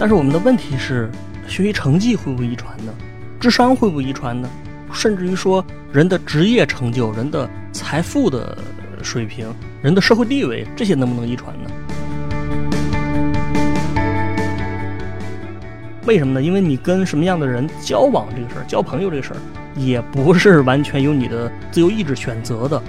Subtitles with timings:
[0.00, 1.10] 但是我们的问题是，
[1.46, 2.94] 学习成绩会不会遗传呢？
[3.38, 4.48] 智商会不会遗传呢？
[4.94, 5.62] 甚至于说，
[5.92, 8.56] 人的职业成就、人的财富的
[9.02, 11.70] 水平、人的社会地位，这些能不能遗传呢？
[16.06, 16.42] 为什么呢？
[16.42, 19.36] 因为你跟什么样的人交往这个事儿，交朋友这个事儿，
[19.76, 22.82] 也不是完全由你的自由意志选择的。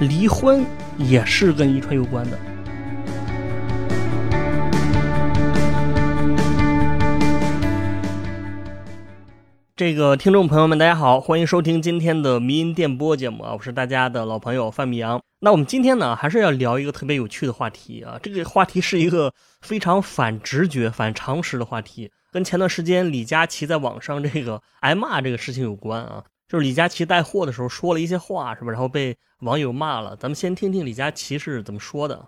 [0.00, 0.62] 离婚
[0.98, 2.38] 也是跟遗传有关的。
[9.80, 15.18] 这个听众朋友们，大家好，欢迎收听今天的迷音电波节目啊，我是大家的老朋友范米阳。
[15.38, 26.22] 那我们今天呢，还是要聊一个特别有趣的话题啊，这个话题是一个非常反直觉、反常识的话题，跟前段时间李佳琦在网上 这个挨骂这个事情有关啊。
[26.46, 28.70] 就是李佳琦带货的时候说了一些话，是吧？
[28.70, 30.14] 然后被网友骂了。
[30.14, 32.26] 咱们先听听李佳琦是怎么说的。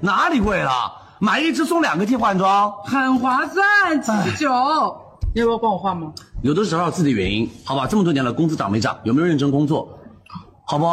[0.00, 1.02] 哪里贵了？
[1.18, 5.02] 买一只送两个替换装，很划算，七十九。
[5.36, 6.14] 你要不要帮我换吗？
[6.40, 7.86] 有的时候自己的原因，好吧？
[7.86, 8.98] 这么多年了，工资涨没涨？
[9.04, 9.86] 有没有认真工作？
[10.64, 10.86] 好不？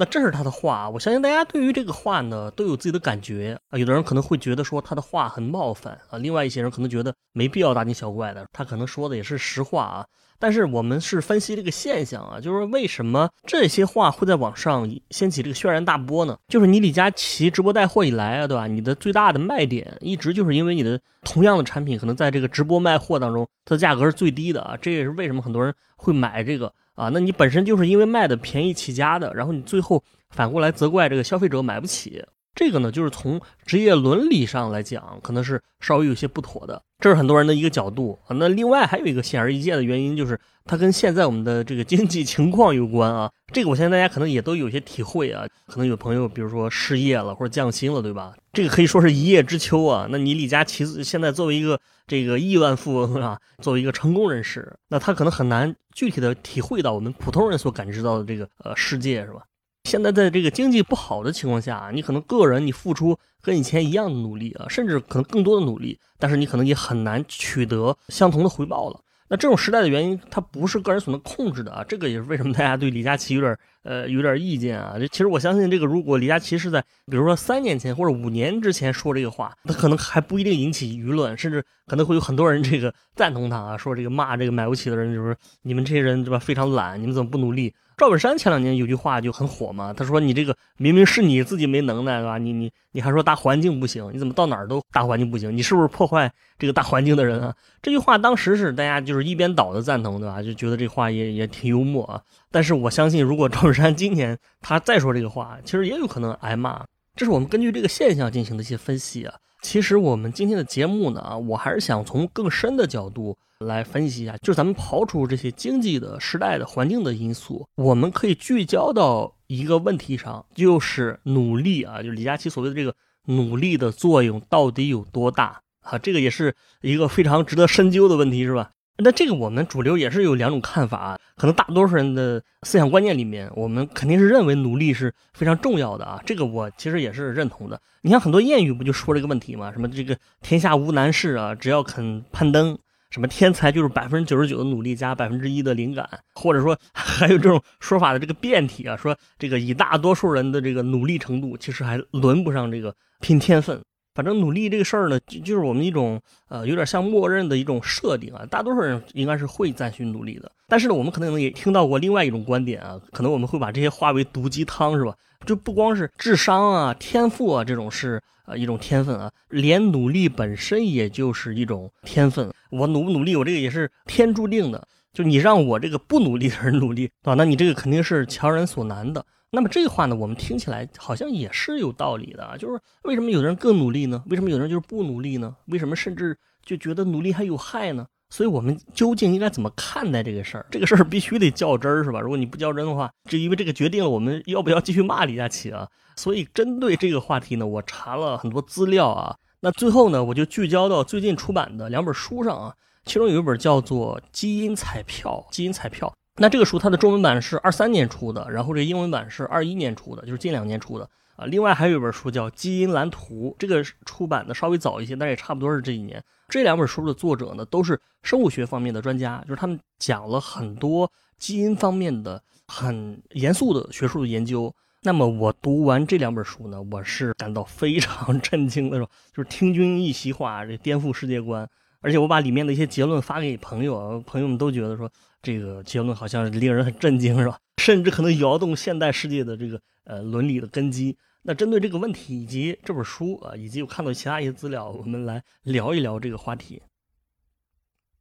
[0.00, 3.76] 那这是他的话，我相信大家对于这个话呢都有自己的感觉啊。
[3.76, 10.06] 有的人可能会觉得说他的话很冒犯啊，另外一些人可能觉得没必要大惊小怪的，他可能说的也是实话啊。
[10.38, 16.34] 但是我们是分析这个现象啊，就是为什么这些话会在网上掀起这个轩然大波呢？
[16.48, 18.66] 就是你李佳琦直播带货以来啊，对吧？
[18.66, 27.08] 你的最大的卖点一直就是因为你的同样的产品可能在这个直播卖货当中，它的价格是最低的啊，这也是为什么很多人会买这个啊。
[27.12, 32.22] 那你本身就是因为卖的便宜起家的，然后你最后反过来责怪这个消费者买不起。
[32.54, 38.36] 这个呢，就是从职业伦理上来讲，可能是稍微有些不妥的，这是很多人的一个角度啊。
[38.36, 43.30] 那另外还有一个显而易见的原因，就是它跟现在我们的这个经济情况有关啊。
[43.52, 45.44] 这个我相信大家可能也都有些体会啊。
[45.66, 48.34] 可能有朋友比如说失业了或者降薪了，对吧？
[48.52, 50.06] 这个可以说是一叶知秋啊。
[50.10, 59.42] 那你李佳琦现在作为一个这个亿万富翁啊，作为一个成功人士，那他可能很难具体的体会到我们普通人所感知到的这个呃世界，是吧？
[59.84, 69.00] 现在在这个经济不好的情况下，你可能个人你付出跟以前一样的努力啊，甚至可能更多的努力，但是你可能也很难取得相同的回报了。
[69.32, 71.84] 那这种时代的原因，它不是个人所能控制的啊。
[71.88, 74.96] 这个也是为什么大家对李佳琦有点呃有点意见啊。
[75.10, 86.36] 其实我相信，这个如果李佳琦是在比如说三年前或者五年之前说这个话，他可能还不一定引起舆论，甚至可能会有很多人这个赞同他啊，说这个骂这个买不起的人就是你们这些人对吧？
[86.36, 87.72] 非常懒，你们怎么不努力？
[88.00, 92.38] 赵本山前两年有句话就很火嘛，他说：“你这个明明是你自己没能耐，对吧？
[92.38, 95.54] 你你你还说大环境不行，你怎么到哪儿都大环境不行？
[95.54, 100.42] 你是不是破坏这个大环境的人啊？”这句话当时是大家就是一边倒的赞同，对吧？
[100.42, 102.22] 就觉得这话也也挺幽默啊。
[102.50, 106.82] 但是我相信，如果赵本山今年他再说这个话，其实也有可能挨骂。
[107.14, 109.34] 这是我们根据这个现象进行的一些分析啊。
[109.60, 113.36] 其实我们今天的节目呢，我还是想从更深的角度。
[113.60, 122.94] 来分析一下，就是咱们刨除这些经济的时代的环境的因素，我们可以聚焦到一个问题上，就是努力啊，就李佳琦所谓的这个
[123.26, 125.98] 努力的作用到底有多大啊？
[125.98, 128.70] 这个也是一个非常值得深究的问题，是吧？
[129.02, 137.78] 那这个我们主流也是有两种看法，可能大多数人的思想观念里面，我们肯定是认为努力是非常重要的啊，这个我其实也是认同的。
[138.00, 139.70] 你看很多谚语不就说这个问题吗？
[139.70, 142.78] 什么这个天下无难事啊，只要肯攀登。
[143.10, 153.80] 什么天才就是百分之九十九的努力加百分之一的灵感，或者说 还有这种说法的这个变体啊，说这个以大多数人的这个努力程度，其实还轮不上这个拼天分。
[154.12, 160.50] 反正努力这个事儿呢，就就是我们一种呃有点像默认的一种设定啊，大多数人应该是会赞许努力的。
[160.66, 165.14] 但是呢，我们可能也听到过另外一种观点啊，可能我们会把这些化为毒鸡汤，是吧？
[165.46, 168.20] 就不光是智商啊、天赋啊这种是。
[168.46, 172.52] 啊，一种天分啊，连努力本身也就是一种天分。
[172.70, 174.88] 我努不努力，我这个也是天注定的。
[175.12, 179.24] 就你让我这个不努力的人努力啊，那你这个肯定是强人所难的。
[179.50, 182.56] 那么这话呢，我们听起来好像也是有道理的。
[182.58, 184.20] 就是为什么有的人更努力呢？
[184.26, 185.54] 为什么有的人就是不努力呢？
[185.66, 188.04] 为什么甚至就觉得努力还有害呢？
[188.30, 190.64] 所以我们究竟应该怎么看待这个事儿？
[190.70, 192.20] 这个事儿必须得较真儿，是吧？
[192.20, 195.86] 如果你不较真的话，就因为这个决定了我们要不要继续骂李佳琦啊。
[196.16, 199.36] 所以针对这个话题呢，我查了很多资料啊。
[199.60, 202.74] 那最后呢，我就聚焦到最近出版的两本书上啊。
[203.04, 206.12] 其中有一本叫做《基因彩票》，基因彩票。
[206.36, 211.46] 那这个书它的中文版是二三年出的，然后这英文版是二一年出的，就是近两年出的啊。
[211.46, 216.22] 另外还有一本书叫《基因蓝图》，这个出版的稍微早一些，但也差不多是这几年。
[216.50, 229.10] 这两本书的作者呢，都是生物学方面的专家，就是他们讲了很多基因方面的很严肃的学术的研究那么我读完这两本书呢，我是感到非常 震惊的，是吧？
[229.34, 231.66] 就是听君一席话，这颠覆世界观。
[232.02, 235.10] 而且我把里面的一些结论发给朋友，朋友们都觉得说
[235.40, 237.58] 这个结论好像令人很震惊，是吧？
[237.78, 241.16] 甚至可能摇动现代世界的这个呃伦理的根基。
[241.42, 246.82] 那针对这个问题以及这本书啊，以及我看到其他一些资料，我们来聊一聊这个话题。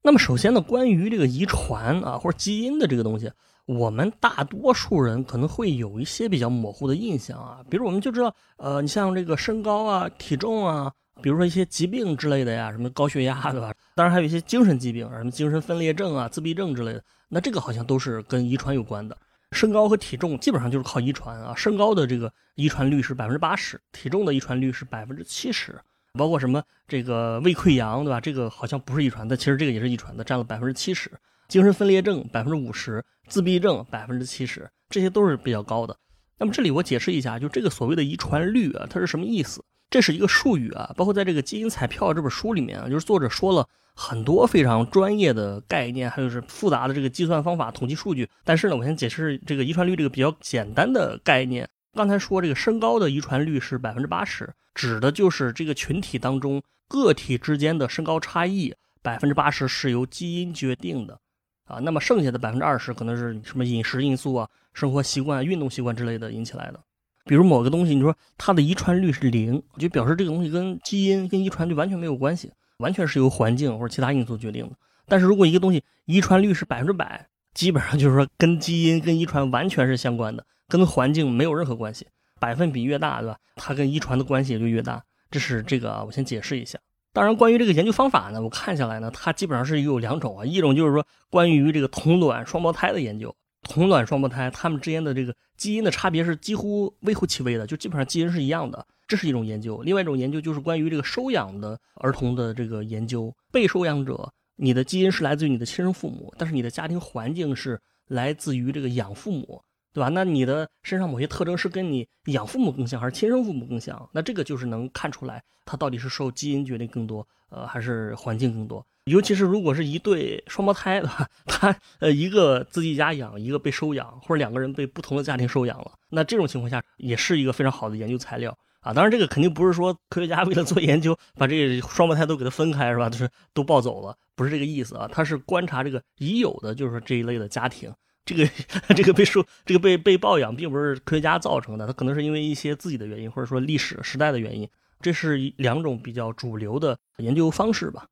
[0.01, 3.29] 那么首先呢，关于这个遗传啊或者基因的这个东西，
[3.65, 10.89] 我们大多数人可能会有一些比较模糊的印象啊，比如我们就知道，呃，你像这个身高啊、体重啊，
[11.21, 13.73] 比如说一些疾病之类的呀，什么高血压对吧？
[13.93, 19.17] 当然还有一些精神疾病，什么精神分裂症啊、自闭症之类的，那这个好像都是跟遗传有关的。
[19.51, 25.79] 身高和体重基本上就是靠遗传啊，身高的这个遗传率是百分之八十，体重的遗传率是百分之七十，
[26.13, 28.21] 包括什么这个胃溃疡，对吧？
[28.21, 31.11] 这个好像不是遗传的，其实这个也是遗传的，占了百分之七十。
[31.47, 35.97] 精神分裂症百分之五十，自闭症百分之七十，这些都是比较高的。
[36.37, 39.63] 那么这里我解释一下，就这个所谓的遗传率啊，它是什么意思？
[39.89, 43.67] 这是一个术语啊，包括在这个基因彩票这本书里面啊，就是作者说了。
[43.99, 48.29] 很多非常专业的概念，还有是复杂的这个计算方法、统计数据。
[48.45, 51.67] 但是呢，我先解释这个遗传率这个比较简单的概念。
[51.93, 61.19] 刚才说这个身高的遗传率是百分之八十，指的就是这个群体当中个体之间的身高差异百分之八十是由基因决定的
[61.65, 61.79] 啊。
[61.79, 66.79] 那么剩下的百分之二十可能是什么饮食因素啊、生活习惯、运动习惯之类的引起来的。
[67.25, 72.49] 比如某个东西，你说它的遗传率是零，就表示这个东西跟基因、跟遗传率完全没有关系。
[72.79, 74.75] 完全是由环境或者其他因素决定的。
[75.07, 82.07] 但是如果一个东西遗传率是百分之百，基本上就是说跟基因、跟遗传完全是相关的，跟环境没有任何关系。
[82.39, 83.37] 百分比越大，对吧？
[83.55, 85.03] 它跟遗传的关系也就越大。
[85.29, 86.79] 这是这个，我先解释一下。
[87.11, 93.35] 当然，关于这个研究方法呢，我看下来呢，它基本上是有两种啊，一种就是说关于这个同卵双胞胎的研究。
[93.63, 98.85] 同卵双胞胎他们之间的这个基因的差别是几乎微乎其微的，就基本上基因是一样的。
[99.09, 103.35] 这是一种研究，另外一种研究就是关于这个收养的儿童的这个研究。
[103.51, 109.59] 被收养者，你的基因是来自于你的亲生父母，但是你的家庭环境是来自于这个养父母，
[109.91, 110.09] 对吧？
[110.09, 114.07] 那你的身上某些特征是跟你养父母更像，还是亲生父母更像？
[114.13, 118.85] 那这个就是能看出来，他到底是受基因决定更多，呃，还是环境更多？
[119.05, 121.09] 尤其是如果是一对双胞胎的，
[121.47, 128.55] 他呃一个自己家养，一个被收养，或者两个人被不同的家庭收养了，那这种情况下也是一个非常好的研究材料。
[128.93, 133.09] 当然这个肯定不是说科学家为了做研究把这个双胞胎都给它分开是吧？
[133.09, 135.09] 就是都抱走了，不是这个意思啊。
[135.11, 137.93] 他是观察这个已有的，就是说这一类的家庭，
[138.25, 138.49] 这个
[138.95, 144.69] 这个被收这个被被抱养，并不是科学家造成的，他可能是因为一些自己的原因，或者说历史时代的原因。
[145.01, 148.07] 这是两种比较主流的研究方式吧。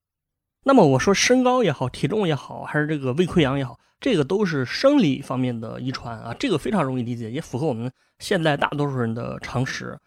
[0.64, 9.98] 那么我说身高也好，体重也好，还是这个胃溃疡也好，这个都是生理方面的遗传啊，这个非常容易理解，也符合我们现在大多数人的常识。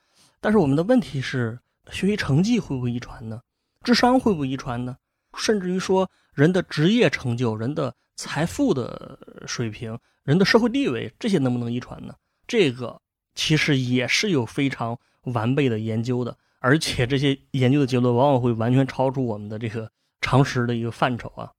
[0.41, 1.61] 但是我们的问题是，
[1.91, 3.43] 学习成绩会不会遗传呢？
[3.83, 4.97] 智商会不会遗传呢？
[5.37, 12.15] 甚至于说，人的职业成就、人的财富的水平、人的社会地位，这些能不能遗传呢？
[12.47, 13.01] 这个
[13.35, 21.53] 其实也是有非常完备的研究的，而且这些研究的结论往往会完全超出我们的这个常识的一个范畴啊。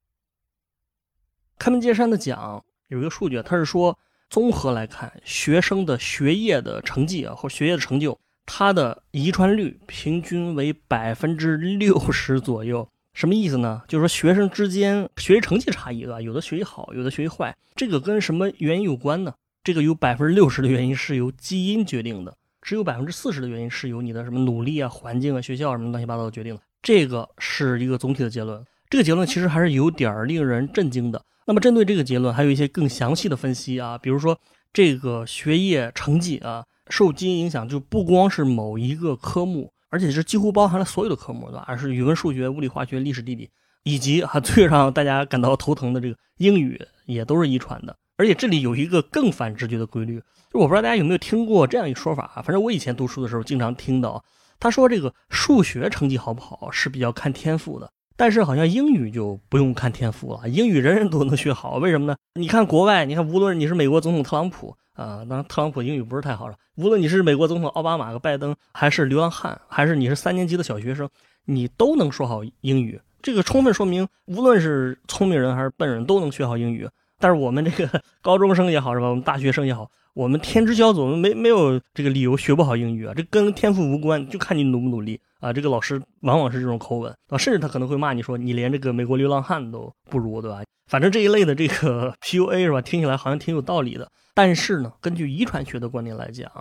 [1.59, 3.97] 开门见山的讲，有一个数据，他是说，
[4.29, 8.19] 综合来看，学生的学业的成绩啊，或学业的成就。
[8.45, 13.81] 它的遗传率平均为百分之六十左右，什么意思呢？
[13.87, 16.19] 就是说学生之间学习成绩差异，对吧？
[16.19, 19.33] 有的学习好，有的学习坏，这个跟什么原因有关呢？
[19.63, 26.61] 这个有百分之六十的原因是由基因决定的，只有百分之四十的原因是由你的什么努力啊、环境啊、学校什么乱七八糟决定的。
[26.81, 28.65] 这个是一个总体的结论。
[28.89, 31.23] 这个结论其实还是有点儿令人震惊的。
[31.45, 34.37] 那么针对这个结论，还有一些更详细的分析啊，比如说
[34.73, 36.65] 这个学业成绩啊。
[36.91, 41.63] 受基因影响，就不光是某一个科目，而且是几乎包含了所有的科目，对吧？
[41.67, 43.49] 而是语文、数学、物理、化学、历史、地理，
[43.83, 47.95] 以及哈最让大家感到头疼的这个英语，也都是遗传的。
[48.17, 50.21] 而且这里有一个更反直觉的规律，
[50.51, 52.41] 就我不知道大家有没有听过这样一个说法啊？
[52.43, 54.23] 反正我以前读书的时候经常听到，
[54.59, 62.15] 他说这个数学成绩好不好是比较看天赋的，但是好像英语就不用看天赋了，英语人人都能学好，为什么呢？
[62.35, 64.75] 你看国外，你看无论你是美国总统特朗普。
[64.93, 66.55] 啊，当然，特朗普英语不是太好了。
[66.75, 71.09] 无论你是美国总统奥巴马和拜登，还是流浪汉，还是你是三年级的小学生，
[71.45, 72.99] 你都能说好英语。
[73.21, 76.87] 这个充分说明，无论是聪明人还是笨人，都能学好英语。
[77.19, 79.07] 但是我们这个高中生也好，是吧？
[79.07, 83.13] 我们大学生也好，我们天之骄子，我们没没有这个理由学不好英语啊。
[83.15, 85.53] 这跟天赋无关，就看你努不努力啊。
[85.53, 90.63] 这个老师往往是这种口吻啊，甚至他可能会骂你说你连这个美国流浪汉都不如，对吧？
[90.87, 92.81] 反正这一类的这个 PUA 是吧？
[92.81, 94.11] 听起来好像挺有道理的。
[94.33, 96.51] 但是呢，根据遗传学的观点来讲，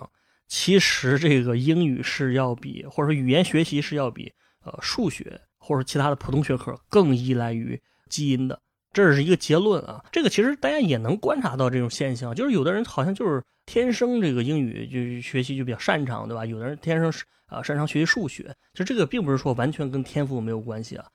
[0.47, 4.31] 其实这个英语是要比，或者说语言学习是要比
[4.63, 8.59] 呃数学或者其他的普通学科更依赖于基因的，
[8.93, 10.03] 这是一个结论啊。
[10.11, 16.45] 这个其实大家也能观察到这种现象，就是有的人好像就是天生这个英语就学习就比较擅长，对吧？
[16.45, 21.05] 有的人天生是啊擅长学习数学，其实这个并不是说完全跟天赋没有关系啊。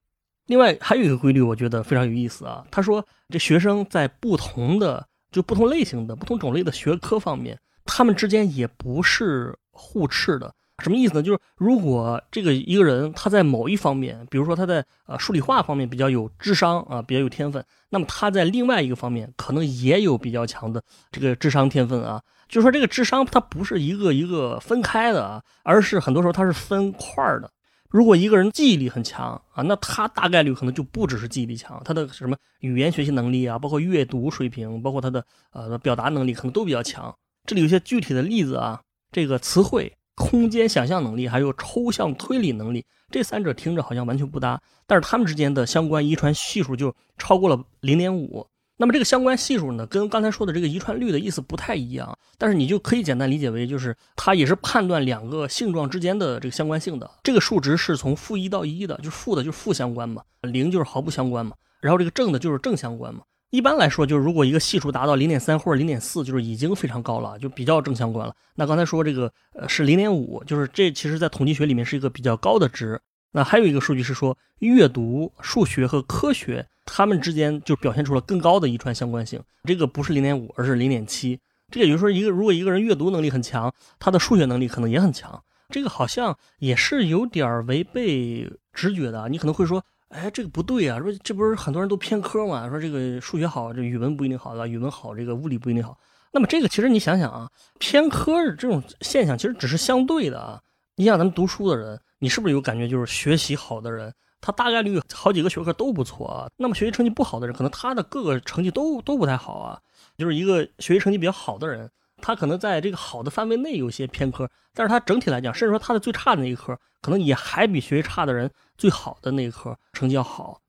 [0.47, 2.64] 另外还有一个规律，我觉得非常有意思啊。
[2.71, 7.59] 他说这学生在不同的就不同类型的不同种类的学科方面。
[7.88, 10.52] 他们之间也不是互斥的，
[10.83, 11.23] 什么意思呢？
[11.23, 22.23] 就是如果这个一个人他在某一方面，比如说他在呃数理化方面比较有智商啊，比较有天分，那么他在另外一个方面可能也有比较强的这个智商天分啊。
[22.49, 27.50] 就是说这个智商它不是一个一个分开的啊，而是很多时候它是分块的。
[27.88, 37.12] 如果一个人记忆力很强啊，那他大概率可能就不只是记忆力强，他的什么语言学习能力啊，包括阅读水平，包括他的呃表达能力可能都比较强。
[37.47, 38.80] 这里有些具体的例子啊，
[39.11, 48.44] 这个词汇、空间想象能力，还有抽象推理能力，这三者听着好像完全不搭，但是他们之间的相关遗传系数就超过了零点五。
[48.78, 57.11] 那么这个相关系数呢，跟刚才说的这个遗传率的意思不太一样，但是你就可以简单理解为，就是它也是判断两个性状之间的这个相关性的。
[57.23, 63.20] 这个数值是从负一到一的，就负的就是负相关嘛，零就是毫不相关嘛，然后这个正的就是正相关嘛。
[63.50, 68.35] 一般来说，就是如果一个系数达到零点三或者零点四，就是已经非常高了，就比较正相关了。
[68.57, 73.00] 那刚才说这个呃是零点五，就是这其实在统计学里面是一个比较高的值。
[73.31, 79.41] 那还有一个数据是说，阅读、数学和科学它们之间就表现出了更高的遗传相关性。
[79.65, 81.38] 这个不是零点五，而是零点七。
[81.71, 85.43] 这也就是说，一个如果一个人阅读能力很强，他的数学能力可能也很强。
[85.69, 89.29] 这个好像也是有点违背直觉的。
[89.29, 89.85] 你可能会说。
[90.09, 90.99] 哎，这个不对啊！
[91.01, 92.69] 说这不是很多人都偏科嘛？
[92.69, 94.67] 说这个数学好，这语文不一定好，对吧？
[94.67, 95.99] 语文好，这个物理不一定好。
[96.33, 100.61] 那么这个其实你想想啊，偏科这种现象其实只是相对的啊。
[100.95, 106.49] 你像咱们读书的人，你是不是有感觉，就是学习好的人，他大概率好几个学科都不错啊。
[106.57, 109.81] 那么学习成绩不好的人，可能他的各个成绩都都不太好啊。
[110.17, 111.91] 就是一个学习成绩比较好的人。
[112.26, 120.61] 他可能在这个好的范围内有些偏科，但是他整体来讲，甚至说他的最差的那一科，可能也还比学习差的人最好的那一科成绩要好。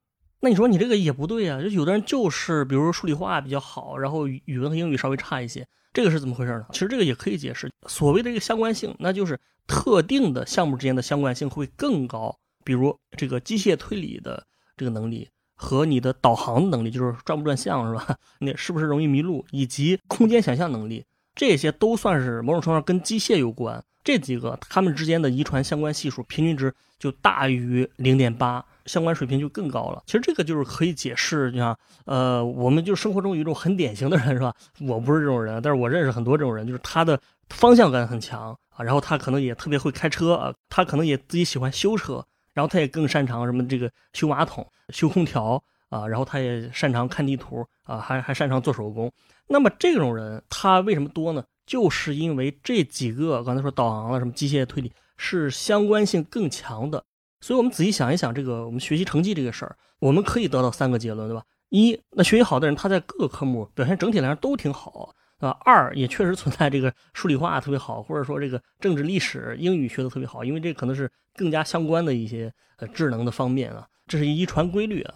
[0.41, 6.67] 那你说你这个也不对啊，就有的人就是比如说数理化比较好，然后语文和英语稍微差一些，这个是怎么回事呢？
[6.73, 14.45] 其实这个也可以解释，所谓的这个相关性，那就是特定的项目之间的相关性会更高，比如这个机械推理的
[14.77, 18.15] 这个能力和你的导航能力，就是转不转向是吧？
[18.41, 19.43] 那是不是容易迷路？
[19.49, 21.03] 以及空间想象能力。
[21.37, 30.01] 这些都算是某种程度上跟机械有关，这几个它们之间的遗传相关系数平均值就大于零点八，相关水平就更高了。
[30.07, 34.51] 其实这个就是可以解释，你看，呃，我们就生活中有一种很典型的人，是吧？
[34.81, 49.11] 我不是这种人，但是我认识很多这种人，就是他的方向感很强啊，然后他可能也特别会开车啊，他可能也自己喜欢修车，然后他也更擅长什么这个修马桶、修空调啊，然后他也擅长看地图啊，还还擅长做手工。
[49.47, 51.43] 那么这种人他为什么多呢？
[51.65, 57.03] 就是因为这几个刚才说导航了什么机械推理是相关性更强的。
[57.41, 61.43] 所以我们仔细想一想，这个我们学习成绩这个事儿，我们可以得到三个结论，对吧？
[61.69, 65.49] 一，那学习好的人他在各个科目表现整体来说都挺好，啊。
[65.65, 75.15] 二，也确实存在这个数理化特别好，或者说这个政治历史、英语学的特别好，因为这可能是更加相关的一些呃智能的方面啊，这是遗传规律啊。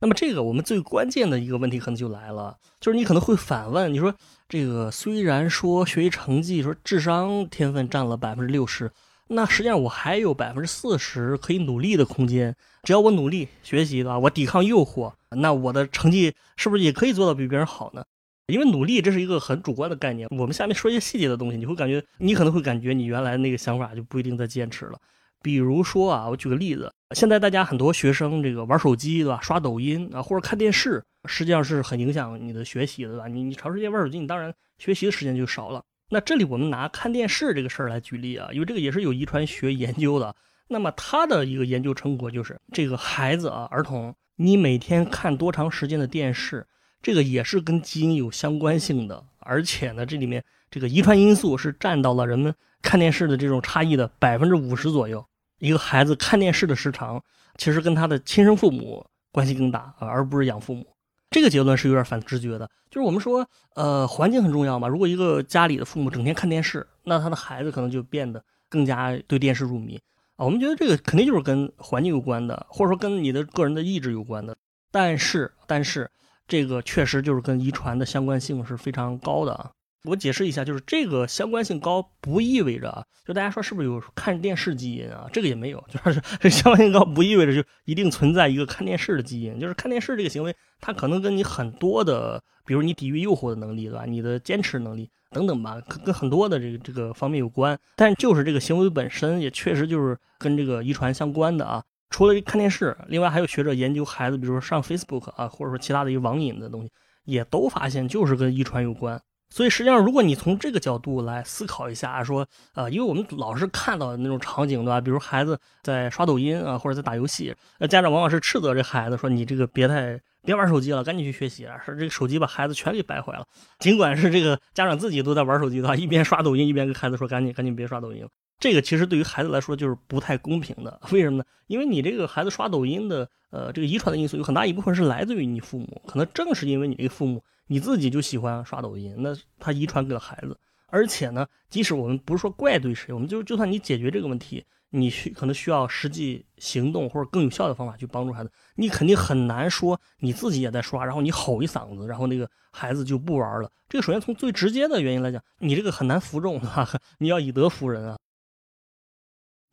[0.00, 4.14] 那么这个我们最关键的一个问题可能就来了，就是你可能会反问，你说
[4.48, 8.90] 这个虽然说学习成绩说智商天分占了百分之六十，
[9.28, 18.04] 那实际上我还有百分之四十可以努力的空间，只要我努力学习的话，我抵抗诱惑，那我的成绩是不是也可以做到比别人好呢？
[18.48, 24.98] 因为努力这是一个很主观的概念，我们下面说一些细节的东西，你会感觉你可能会感觉你原来那个想法就不一定再坚持了。
[25.42, 29.38] 比如说啊，我举个例子，现在大家很多学生这个玩手机，对吧？
[29.40, 33.28] 刷抖音啊，或者看电视，实际上是很影响你的学习的，对吧？
[33.28, 35.82] 你你长时间玩手机，你当然学习的时间就少了。
[36.08, 40.34] 那这里我们拿看电视这个事儿来举例啊，因为这个也是有遗传学研究的。
[40.68, 46.66] 那么他的一个研究成果就是，这个孩子啊，儿童，你每天看多长时间的电视，
[47.00, 55.24] 这个也是跟基因有相关性的，而且呢，这里面这个遗传因素是占到了人们看电视的这种差异的百分之五十左右。
[55.58, 57.22] 一个孩子看电视的时长，
[57.56, 60.86] 其实跟他的亲生父母关系更大啊，而不是养父母。
[61.30, 62.70] 这个结论是有点反直觉的。
[62.88, 64.86] 就是我们说，呃，环境很重要嘛。
[64.88, 70.00] 如果一个家里的父母整天看电视，那他的孩子可能就变得更加对电视入迷
[70.36, 70.44] 啊。
[70.44, 74.56] 我们觉得这个肯定就是跟环境有关的，或者说跟你的个人的意志有关的。
[74.90, 76.10] 但是，但是
[76.46, 79.70] 这个确实就是跟遗传的相关性是非常高的啊。
[80.06, 85.28] 我解释一下，就是这个相关性高不意味着啊，就大家说是不是有看电视基因啊？
[85.32, 89.58] 这个也没有，就是相关性高不意味着就一定存在一个看电视的基因。
[89.58, 94.04] 就是看电视这个行为，它可能跟你很多的，比如你抵御诱惑的能力，对吧？
[94.06, 97.78] 你的坚持能力等等吧，跟很多的这个这个方面有关。
[97.96, 101.82] 但就是这个行为本身，也确实就是跟这个遗传相关的啊。
[102.10, 106.90] 除了看电视，另外还有学者研究孩子，比如说上 Facebook 啊，或者说其他的一个网瘾的东西，
[107.24, 109.20] 也都发现就是跟遗传有关。
[109.48, 115.00] 所以实际上，如果你从这个角度来思考一下，说，呃，因为我们老是看到那种场景，对吧？
[115.00, 123.46] 比如孩子在刷抖音啊，或者在打游戏，那家长往往是斥责这孩子说：“你这个别太别玩手机了，赶紧去学习啊！”说这个手机把孩子全给败坏了。
[123.78, 128.26] 尽管是这个家长自己都在玩手机的话，一边刷抖音一边跟孩子说：“赶紧赶紧别刷抖音。”
[128.58, 131.00] 这个其实对于孩子来说就是不太公平的。
[131.10, 131.44] 为什么呢？
[131.66, 137.42] 因为你这个孩子刷抖音的，呃，这个遗传的因素有很大一部分是来自于你父母，可能正是因为你这个父母。
[137.68, 140.56] 你自己就喜欢刷抖音，那他遗传给了孩子。
[140.86, 148.52] 而且呢，即使我们不是说怪对谁，我们就就算你解决这个问题，你需可能需要实际行动或者更有效的方法去帮助孩子。
[148.76, 153.68] 你肯定很难说你自己也在刷，然后你吼一嗓子，然后那个孩子就不玩了。
[153.88, 156.88] 这个首先从最直接的原因来讲，你这个很难服众，对吧？
[157.18, 158.16] 你要以德服人啊。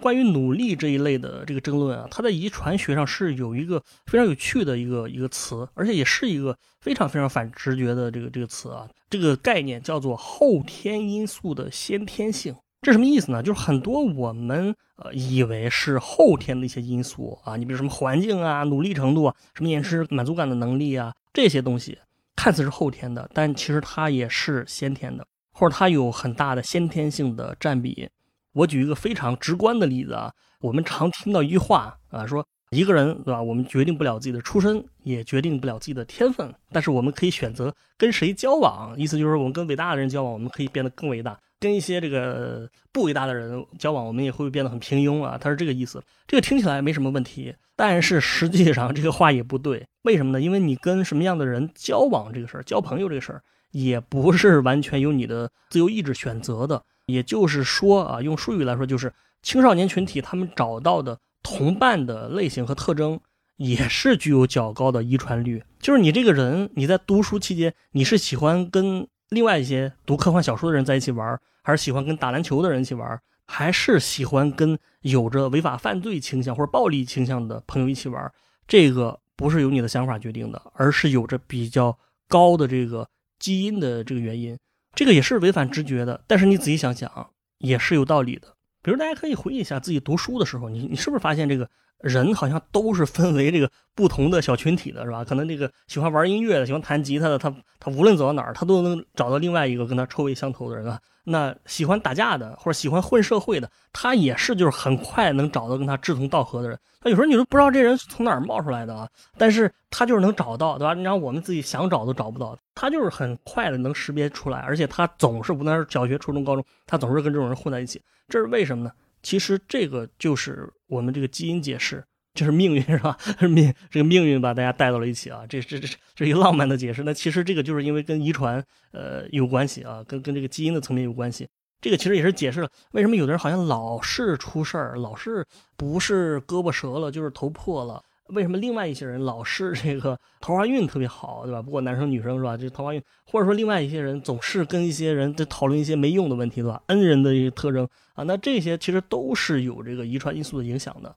[0.01, 8.89] 关于努力这一类的这个争论啊，它在遗传学上是有一个非常有趣的一个一个词，而且也是一个非常非常反直觉的这个这个词啊。
[9.09, 13.43] 这个概念叫做后天因素的先天性，这什么意思呢？
[13.43, 21.99] 就是很多我们呃以为是后天的一些因素啊，你比如什么环境啊、努力程度啊、什么延迟满足感的能力啊，这些东西
[22.35, 28.09] 看似是后天的，但其实它也是先天的，或者它有很大的先天性的占比。
[28.53, 30.31] 我举一个非常直观的例子啊，
[30.61, 38.97] 我们常听到一句话啊，说一个人对吧，我们决定不了自己的出身，也决定不了自己的天分，但是我们可以选择跟谁交往。
[38.97, 45.37] 意思就是我们跟伟大的人交往，我们可以变得更伟大；跟一些这个不伟大的人交往，我们也会变得很平庸啊。
[45.39, 46.01] 他是这个意思。
[46.27, 49.85] 这个听起来没什么问题，但是实际上这个话也不对。
[50.03, 50.41] 为什么呢？
[50.41, 56.81] 因为你跟什么样的人交往这个事儿，交朋友这个事儿，也不是完全由你的自由意志选择的。
[57.05, 63.19] 也就是说啊，用术语来说，就是青少年群体他们找到的同伴的类型和特征，
[63.57, 65.63] 也是具有较高的遗传率。
[65.79, 78.31] 就是你这个人，你在读书期间，你是喜欢跟另外一些读科幻小说的人在一起玩，还是喜欢跟打篮球的人一起玩，还是喜欢跟有着违法犯罪倾向或者暴力倾向的朋友一起玩？
[78.65, 81.97] 这个不是由你的想法决定的，而是有着比较
[82.29, 84.57] 高的这个基因的这个原因。
[84.93, 88.55] 这个也是违反直觉的，但是你仔细想想，也是有道理的。
[88.81, 91.69] 比如大家可以回忆一下自己读书的时候，你你是不是发现这个
[92.03, 95.23] 人好像都是分为这个不同的小群体的，是吧？
[95.23, 100.99] 可能这个喜欢玩音乐的、喜欢弹吉他的，他他无论走到哪儿，他都能找到另外一个跟他臭味相投的人啊。
[101.25, 106.77] 那喜欢打架的或者喜欢混社会的，他也是就是很快能找到跟他志同道合的人。
[106.99, 110.93] 他有时候你都不知道这人从哪儿冒出来的啊，但是他就是能找到，对吧？
[110.93, 118.01] 你让我们自己想找都找不到，他就是很快的能识别出来，而且他总是无论是小学、初中、高中，他总是跟这种人混在一起。
[118.27, 118.91] 这是为什么呢？
[119.23, 122.03] 其实这个就是我们这个基因解释。
[122.35, 123.15] 就是命运是吧？
[123.41, 127.03] 命这个命运把大家带到了一起啊，这这这这一浪漫的解释。
[127.03, 128.57] 那其实这个就是因为跟遗传
[128.91, 131.47] 呃有关系啊，跟跟这个基因的层面有关系。
[131.79, 135.45] 这个其实也是解释了为什么有的人好像老是出事儿，老是
[135.77, 138.01] 不是胳膊折了就是头破了。
[138.29, 141.61] 为什么另外一些人老是这个桃花运特别好，对吧？
[141.61, 142.55] 不管男生女生是吧？
[142.55, 146.81] 这桃花运，或者说另外一些人总是跟一些人在讨论一些没用的问题，对吧？
[146.87, 151.13] 恩人的一个特征啊，那这些其实都是有这个遗传因素的影响的。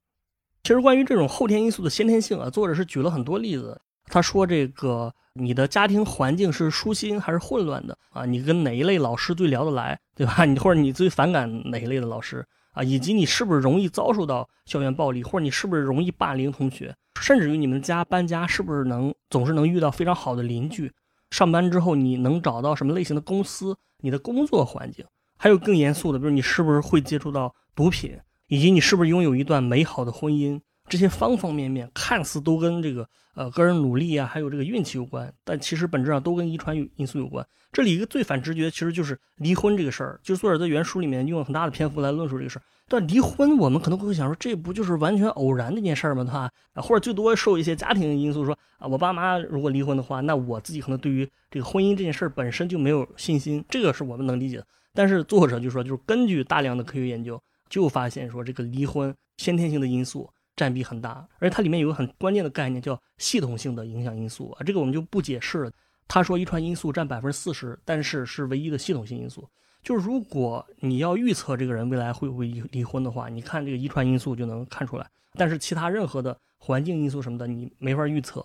[0.62, 3.80] 其实关于这种后天因素的先天性啊，作者是举了很多例子。
[4.08, 8.24] 他说，这个你的家庭环境是舒心还是混乱的啊？
[8.24, 10.44] 你跟哪一类老师最聊得来，对吧？
[10.44, 12.44] 你或者你最反感哪一类的老师
[12.76, 12.84] 啊？
[12.84, 16.94] 以及你是不是容易遭受到校园暴力，或者你是不是容易霸凌同学？
[17.18, 20.92] 甚至于你们家搬家是不是能总是能遇到非常好的邻居？
[21.30, 23.74] 上班之后你能找到什么类型的公司？
[24.02, 25.04] 你的工作环境？
[25.38, 28.18] 还有更严肃的，比如你是不是会接触到毒品？
[28.48, 30.60] 以及你是不是拥有一段美好的婚姻？
[30.88, 37.44] 这些方方面面看似都跟这个呃个人努力啊，还有这个运气有关，但其实本质上都跟遗传因素有关。
[37.72, 40.18] 这里一个最反直觉，其实就是离婚这个事儿。
[40.22, 42.62] 就是作者在原书里面用了很大的篇幅来论述这个事儿。
[42.88, 46.22] 但离婚，我们可能会想说，这不就是完全偶然的一件事儿吗？
[46.24, 46.50] 对吧？
[46.80, 54.66] 或者最多受一些家庭因素，说啊，我爸妈如果离婚的话，那我自己可能对于这个婚姻这件事儿本身就没有信心，这个是我们能理解的。
[54.94, 57.40] 但是作者就说，就是根据大量的科学研究。
[57.68, 64.64] 就发现说，这个离婚先天性的因素占比很大，而且它里面有个很关键的概念，叫系统性的影响因素啊。
[64.64, 65.70] 这个我们就不解释了。
[66.08, 69.46] 他说遗传因素占百分之四十，但是是唯一的系统性因素。
[69.82, 75.06] 就是如果你要预测这个人未来会不会离婚的话，你看这个遗传因素就能看出来。
[75.34, 78.44] 但是其他任何的环境因素什么的，你没法预测。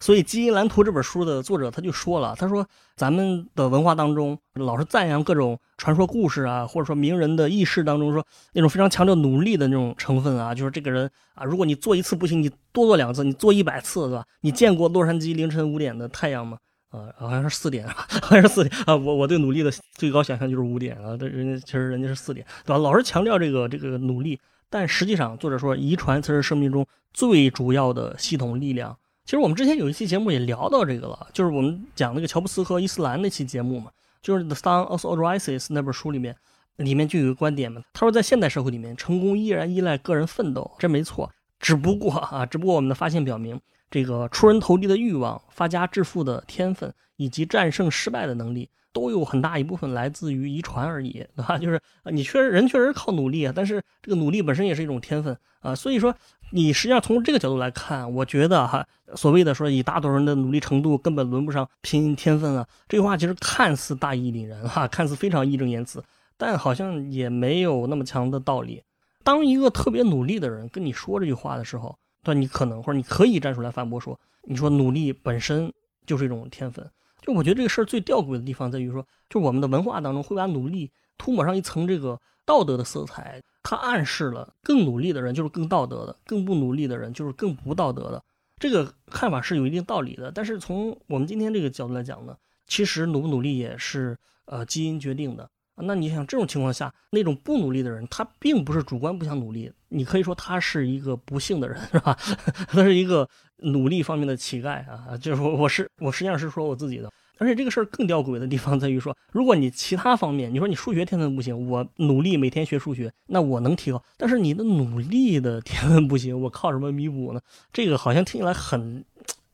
[0.00, 14.24] 所以《基因蓝图》这本书的作者他就说了，他说咱们的文化当中老是赞扬各种传说故事啊，或者说名人的轶事当中说那种非常强调努力的那种成分啊，就是这个人啊，如果你做一次不行，你多做两次，你做一百次，对吧？
[14.42, 16.58] 你见过洛杉矶凌晨五点的太阳吗？
[16.90, 18.94] 啊，好像是四点，好像是四点啊。
[18.94, 22.78] 我我对努力的最高想象就是五点啊，这人家其实人家是四点，对吧？
[22.78, 24.38] 老是强调这个这个努力，
[24.70, 28.96] 但实际上作者说遗传才是生命中最主要的系统力量。
[29.28, 33.90] 其实我们之前有一期节目也聊到这个了，就是我们讲那个乔布斯和伊斯兰那期节目嘛，
[34.22, 36.34] 就是《The Son of Rises》那本书里面，
[36.76, 41.30] 里面就有一个观点嘛，他说在现代社会里面，成功依然依赖个人奋斗，这没错。
[41.60, 43.60] 只不过啊，只不过我们的发现表明，
[43.90, 48.70] 这个出人头地的欲望、发家致富的天分以及战胜失败的能力。
[48.92, 51.58] 都有很大一部分来自于遗传而已， 对吧？
[51.58, 55.74] 就是你确实人确实靠努力啊，但是这个努力本身也是一种天分啊。
[55.74, 56.14] 所以说，
[56.52, 66.02] 你实际上从这个角度来看，我觉得哈，所谓的说以大多数人的努力程度根本轮不上拼天分啊，这句话其实看似大义凛然哈，看似非常义正言辞，
[66.36, 68.82] 但好像也没有那么强的道理。
[69.22, 75.70] 当一个特别努力的人跟你说这句话的时候，对，你可能或者你可以站出来反驳说，你说努力本身
[76.06, 76.90] 就是一种天分。
[77.28, 88.24] 就我觉得这个事儿最吊诡的地方在于说，就我们的文化当中会把努力涂抹上一层这个道德的色彩，它暗示了更努力的人就是更道德的，更不努力的人就是更不道德的。
[88.58, 92.34] 这个看法是有一定道理的，但是从我们今天这个角度来讲呢，
[92.66, 95.46] 其实努不努力也是呃基因决定的。
[95.80, 102.16] 那你想这种情况下，那种不努力的人，他并不是主观不想努力，你可以说他是一个不幸的人，是吧？
[102.72, 107.12] 他是一个努力方面的乞丐啊，就是我我是我实际上是说我自己的。
[107.38, 114.02] 而且这个事儿更吊诡的地方在于说，如果你其他方面，你说你数学天分不行，我努力每天学数学，那我能提高。
[114.16, 117.40] 但是你的努力的天分不行，我靠什么弥补呢？
[117.72, 119.04] 这个好像听起来很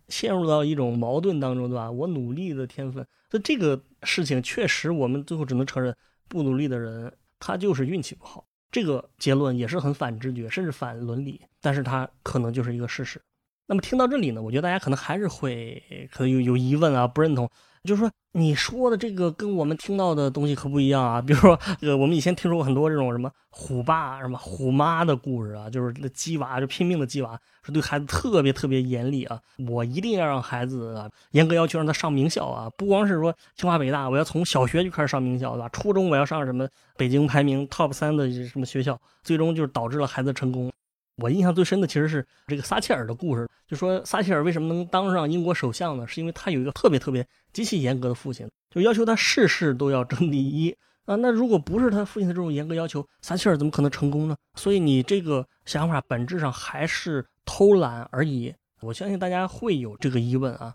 [0.08, 1.90] 陷入到一种矛盾当中，对吧？
[1.90, 5.94] 我努力的天分，所以这个事情确实，我们最后只能承认，
[6.28, 8.44] 不努力的人他就是运气不好。
[8.70, 13.20] 这个结论也是很反直觉，甚至反伦理，但是它可能就是一个事实。
[13.66, 17.48] 那么听到这里呢，我觉得大家可能还是会可能有有疑问啊，不认同。
[17.84, 21.20] 就是说，你说的这个跟我们听到的东西可不一样啊。
[21.20, 29.38] 比如说，呃我们以前听说过很多这种什么虎爸、什么虎妈的故事啊，就是那鸡娃就拼命的鸡娃，说对孩子特别特别严厉啊。
[29.68, 35.68] 我一定要让孩子啊，严格要求让他上名校啊，不光是说清华北大，我要从小学就开始上名校，对吧？
[35.68, 36.66] 初中我要上什么
[36.96, 40.72] 北京排名 top 三的什么学校，最终就是导致了孩子成功。
[41.16, 46.06] 我印象最深的其实是这个撒切尔的故事，就说撒切尔为什么能当上英国首相呢？
[46.06, 51.14] 是因为他有一个特别特别极其严格的父亲，就要求他事事都要争第一啊。
[51.16, 54.36] 那如果不是他父亲的这种严格要求，撒切尔怎么可能成功呢？
[54.54, 58.52] 所以你这个想法本质上还是偷懒而已。
[58.80, 60.74] 我相信大家会有这个疑问啊。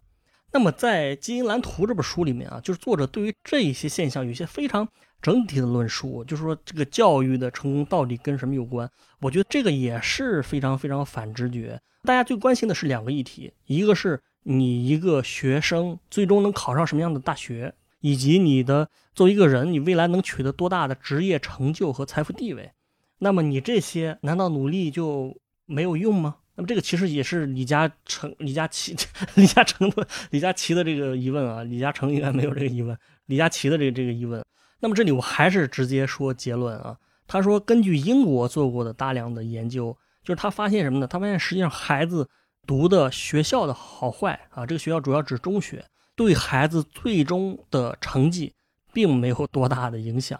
[0.51, 4.87] 那么在《基因蓝图》这本书里面啊，就是作者对于这一些现象有一些非常。
[5.21, 8.89] 整体的论述就是说，这个教育的成功到底跟什么有关？
[9.19, 11.77] 我觉得这个也是非常非常反直觉。
[12.03, 22.71] 大家最关心的是两个议题，一个是你一个学生最终能考上什么样的大学，以及你的作为一个人，你未来能取得多大的职业成就和财富地位。
[23.17, 25.35] 那么你这些难道努力就
[25.65, 26.37] 没有用吗？
[26.59, 28.93] 那么这个其实也是李嘉诚、李嘉琪、
[29.35, 31.63] 李嘉诚的李嘉琪的这个疑问啊。
[31.63, 34.43] 李嘉诚应该没有这个疑问，李嘉琪的这个这个疑问。
[34.81, 36.97] 那么这里我还是直接说结论啊。
[37.27, 41.07] 他说，根据英国做过的大量的研究，就是他发现什么呢？
[41.07, 42.27] 他发现实际上孩子
[42.67, 45.85] 读的学校的好坏啊，这个学校主要指中学，
[46.17, 48.53] 对孩子最终的成绩
[48.91, 50.37] 并没有多大的影响。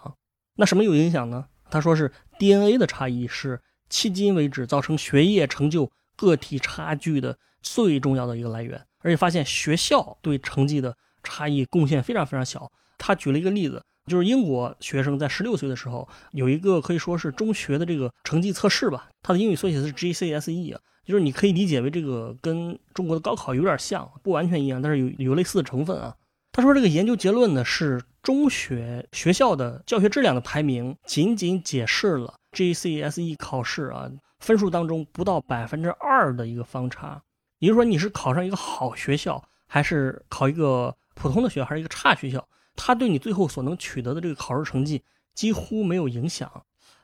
[0.57, 1.45] 那什么有影响呢？
[1.69, 12.71] 他说是 DNA 的差异是迄今为止造成学业成就个体差距的最重要的一个来源，而且发现学校对成绩的差异贡献非常非常小。
[12.97, 13.81] 他举了一个例子。
[14.07, 26.15] 就是英国学生在十六岁的时候有一个可以说是中学的这个成绩测试吧，他的英语缩写是 GCSE 啊，就是你可以理解为这个跟中国的高考有点像，不完全一样，但是有有类似的成分啊。
[26.51, 37.21] 他说这个研究结论呢是中学学校的教学质量的排名仅仅解释了 GCSE 考试啊分数当中不到百分之二的一个方差，
[37.59, 42.47] 也就是说你是考上一个好学校，还是考一个普通的学校，还是一个差学校。
[42.75, 46.49] 他对你最后所能取得的这个考试成绩几乎没有影响。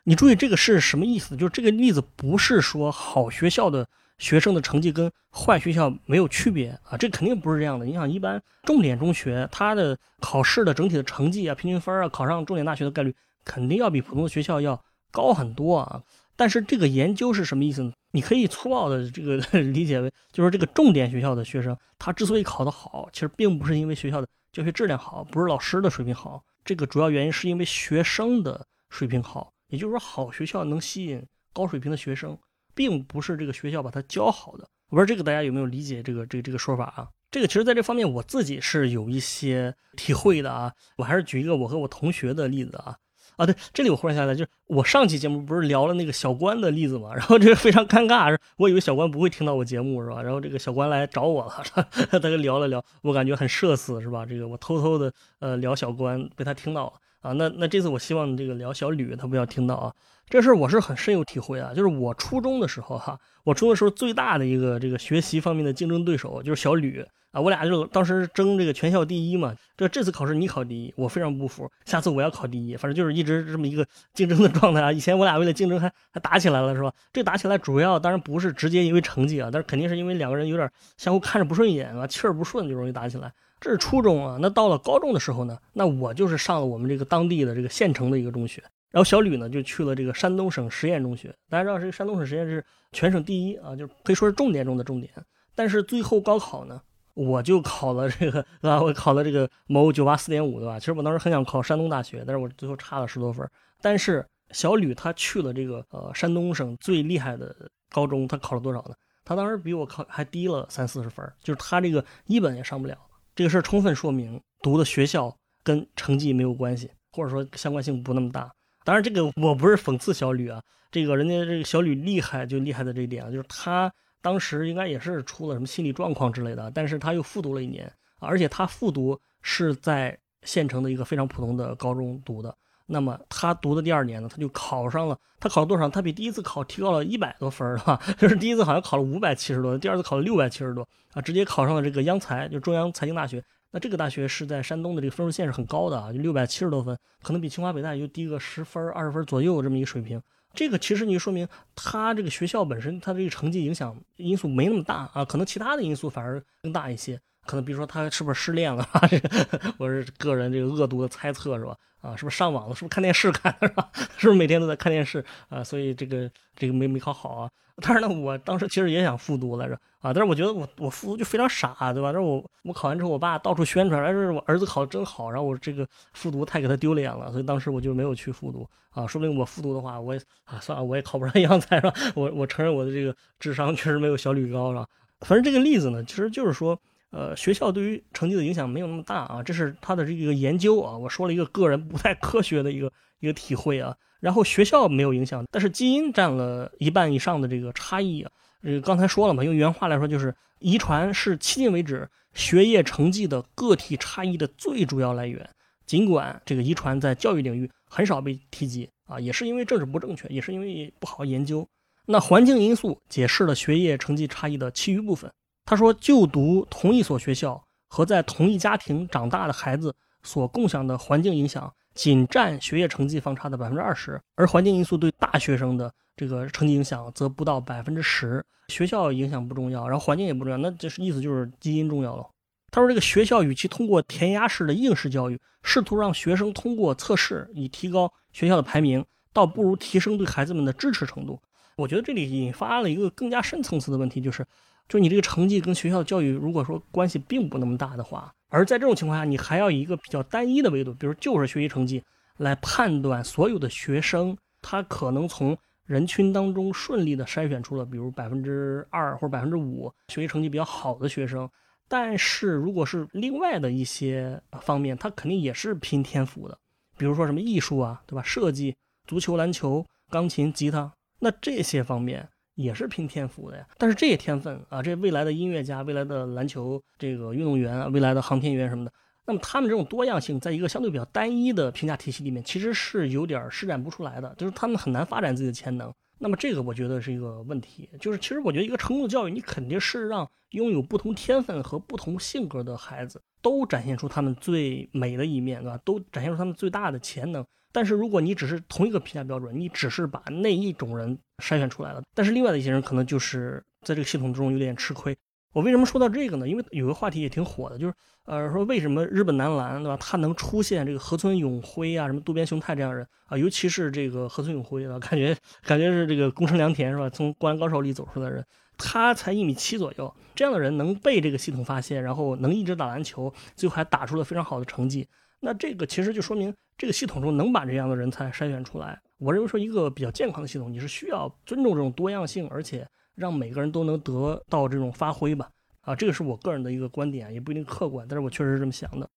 [0.06, 1.36] 你注意这个是什么意思？
[1.36, 3.86] 就是这个例子不是说好学校的
[4.17, 7.86] 学生的成绩跟坏学校没有区别啊，这肯定不是这样的。
[7.86, 16.02] 你想，一般重点中学，它的考试的整体的成绩啊、平均分啊，考上重点大学的概率肯定要比普通的学校要高很多啊。
[16.36, 17.93] 但是这个研究是什么意思呢？
[18.12, 29.52] 你可以粗暴的这个 理解为，就是这个重点学校的学生，他之所以考得好，其实并不是因为学校的教学质量好，不是老师的水平好，这个主要原因是因为学生的水平好。
[29.67, 32.38] 也就是说，好学校能吸引高水平的学生。
[32.78, 37.08] 并不是这个学校把他教好的，我不知道这个大家有没有理解这个这个这个说法啊？
[37.32, 40.74] 这个其实在这方面我自己是有一些体会的啊。
[40.98, 42.98] 我还是举一个我和我同学的例子啊
[43.38, 47.13] 啊，对，这里我忽然想起来，就是我上期节目不是聊了那个小关的例子嘛？
[47.13, 50.21] 然后这个非常尴尬，我以为小关不会听到我节目是吧？
[50.21, 54.26] 然后这个小关来找我了， 他跟聊了聊，我感觉很社死是吧？
[54.26, 57.34] 这个我偷偷的呃聊小关，被他听到了啊。
[57.34, 59.93] 那那这次我希望这个聊小吕他不要听到啊。
[60.28, 69.54] 这事儿我是很深有体会啊，就是我初中的时候哈，我初中的时候最大的一个这个学习方面的竞争对手就是小吕啊，我俩就当时争这个全校第一嘛。
[69.76, 74.89] 这这次考试你考第一，我非常不服，下次我要考第一，反正就是一直这么一个竞争的状态啊。
[74.89, 76.89] 以前我俩为了竞争还还打起来了是吧？
[77.12, 83.30] 这打起来主要当然不是直接因为成绩啊，但是肯定是因为两个人有点相互看着不顺眼啊，气儿不顺就容易打起来。
[83.60, 88.63] 这是初中啊，那到了高中的时候呢，那我就是上了我们这个当地的这个县城的一个中学。
[88.91, 95.12] 然后小吕呢就去了这个山东省实验中学，大家知道这个山东省实验是全省第一啊，就可以说是重点中的重点。
[95.54, 96.82] 但是最后高考呢，
[97.15, 98.80] 我就考了这个， 对吧？
[98.80, 100.78] 我考了这个某九八四点五，对吧？
[100.78, 103.49] 其实我当时很想考山东大学，但是我最后差了十多分。
[103.82, 107.56] 但是小吕他去了这个呃山东省最厉害的
[107.89, 108.93] 高中，他考了多少呢？
[109.23, 112.95] 他当时比我考还低了三四十分，就是他这个一本也上不了。
[113.36, 118.51] 这个事儿充分说明读的学校跟成绩没有关系，或者说相关性不那么大。
[118.84, 123.91] 当然，这个我不是讽刺小吕啊，这个人家这个小吕厉害就厉害在这一点啊，就是他
[124.25, 132.57] 当时应该也是出了什么心理状况之类的，但是他又复读了一年，而且他复读是在县城的一个非常普通的高中读的。
[132.88, 135.88] 那么他读的第二年呢，他就考上了，他考了多少？
[135.88, 138.01] 他比第一次考提高了一百多分儿，吧？
[138.17, 140.81] 就是第一次好像考了五百七十多，第二次考了六百七十多
[141.13, 143.43] 啊，直接考上了这个央财，就中央财经大学。
[143.69, 150.19] 那这个大学是在山东的这个分数线是很高的啊，就六百七十多分，可能比清华北大也就低个十分、二十分左右这么一个水平。
[150.56, 157.20] 这个其实你就说明他这个学校本身他这个成绩影响因素没那么大啊，可能其他的因素反而更大一些。
[157.45, 158.88] 可能比如说他是不是失恋了？
[159.10, 159.29] 这个
[159.77, 161.75] 我是个人这个恶毒的猜测是吧？
[162.01, 162.75] 啊，是不是上网了？
[162.75, 163.89] 是不是看电视看是吧？
[164.17, 165.63] 是不是每天都在看电视啊？
[165.63, 167.49] 所以这个这个没没考好啊。
[167.81, 172.13] 但是呢，我当时其实也想复读来着啊，但是我觉得我我复读就非常傻，对吧？
[172.13, 179.05] 但是我我考完之后，我爸到处宣传，哎，是我儿子考的真好，然后我这个复读太给他丢脸了，所以当时我就没有去复读啊。
[179.05, 181.93] 说不定我复读的话，我也啊算了，我也考不上央财是吧？
[182.15, 184.88] 我我承认我的这个智商确实没有小吕高是吧？
[185.21, 186.79] 反正这个例子呢，其实就是说，
[187.15, 190.97] 呃，学校对于成绩的影响没有那么大啊，这是他的这个研究啊。
[190.97, 193.95] 我说了一个个人不太科学的一个一个体会啊。
[194.19, 198.30] 然后学校没有影响，但是基因占了一半以上的这个差异啊。
[198.62, 205.49] 这刚才说了嘛，用原话来说就是遗传是迄今为止学业成绩的个体差异的最主要来源。
[205.86, 211.65] 尽管这个遗传在教育领域很少被提及啊，也是因为政治不正确，也是因为不好研究。
[212.06, 215.32] 那环境因素解释了学业成绩差异的其余部分。
[215.65, 221.73] 他说，就读同一所学校和在同一家庭长大的孩子所共享的环境影响。
[221.95, 228.43] 仅占学业成绩方差的百分之二十，而环境因素对大学生的这个成绩影响则不到百分之十。
[228.67, 232.30] 学校影响不重要，然后环境也不重要，那这是意思就是基因重要了。
[232.69, 241.39] 他说，这个学校与其通过填鸭式的应试教育，试图让学生通过测试以提高学校的排名，倒不如提升对孩子们的支持程度。
[241.78, 244.45] 我觉得这里引发了一个更加深层次的问题，就是，
[244.88, 248.32] 就你这个成绩跟学校的教育，如果说关系并不那么大的话。
[248.50, 252.04] 而在这种情况下，你还要以一个比较单一的维度，比如就是学习成绩，
[252.38, 261.50] 来判断所有的学生，他可能从人群当中顺利的筛选出了，比如百分之二或者百分之五学习成绩比较好的学生。
[261.88, 266.58] 但是如果是另外的一些方面，他肯定也是拼天赋的，
[266.98, 268.24] 比如说什么艺术啊，对吧？
[268.24, 272.28] 设计、足球、篮球、钢琴、吉他，那这些方面。
[272.56, 278.91] 也是拼天赋的呀，但是这些天分啊，这未来的音乐家、未来的篮球这个运动员、未来的航天员什么的，
[279.26, 285.94] 那么他们这种多样性，在一个相对比较单一的评价体系里面，其实是有点施展不出来的，就是他们很难发展自己的潜能。
[286.18, 295.78] 那么这个我觉得是一个问题，就是其实我觉得一个成功的教育，你肯定是让拥有不同天分和不同性格的孩子都展现出他们最美的一面，对吧？
[295.84, 297.46] 都展现出他们最大的潜能。
[297.75, 305.13] 但是如果你只是同一个评价标准，你只是把那一种人筛选出来了，但是另外的一些人可能就是在这个系统中有点吃亏。
[305.51, 306.47] 我为什么说到这个呢？
[306.47, 307.93] 因为有个话题也挺火的，就是
[308.27, 317.09] 呃说为什么日本男篮对吧，他能出现这个河村永辉啊、什么渡边雄太这样人啊，尤其是这个河村永辉啊，感觉 感觉是这个宫城良田是吧？
[317.09, 318.45] 从灌篮高手里走出来的人，
[318.77, 325.05] 他才一米七左右，这样的人能被这个系统发现，然后能一直打篮球，最后还打出了非常好的成绩，
[325.45, 328.99] 那这个其实就说明这个系统中能把这样的人才筛选出来。
[329.19, 332.86] 我认为说一个比较健康的系统，你是需要尊重这种多样性，而且。
[333.17, 339.10] 让每个人都能得到这种发挥吧，啊，这个是我个人的一个观点，也不一定客观，但是我确实是这么想的。